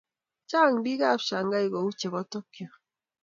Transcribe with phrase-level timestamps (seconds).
[0.49, 2.67] chang biikab Shangai kou chebo Tokyo